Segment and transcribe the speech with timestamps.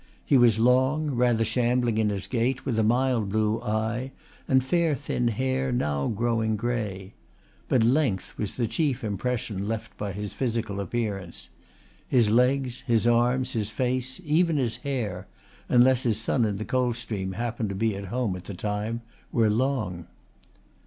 [0.25, 4.11] He was long, rather shambling in his gait, with a mild blue eye
[4.47, 7.13] and fair thin hair now growing grey.
[7.69, 11.49] But length was the chief impression left by his physical appearance.
[12.07, 15.27] His legs, his arms, his face, even his hair,
[15.69, 19.51] unless his son in the Coldstream happened to be at home at the time, were
[19.51, 20.07] long.